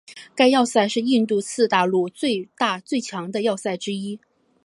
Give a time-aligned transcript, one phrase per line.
[0.33, 4.19] 该要塞是印度次大陆最大最强的要塞之一。